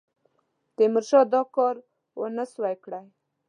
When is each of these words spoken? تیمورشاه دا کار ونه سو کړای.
تیمورشاه 0.75 1.25
دا 1.33 1.41
کار 1.55 1.75
ونه 2.19 2.45
سو 2.53 2.61
کړای. 2.83 3.05